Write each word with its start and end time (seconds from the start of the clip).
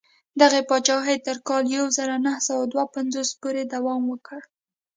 دغې 0.41 0.61
پاچاهۍ 0.69 1.17
تر 1.27 1.37
کال 1.47 1.63
یو 1.77 1.85
زر 1.97 2.09
نهه 2.25 2.39
سوه 2.47 2.63
دوه 2.71 2.85
پنځوس 2.95 3.29
پورې 3.41 3.61
دوام 3.73 4.01
وکړ. 4.07 4.41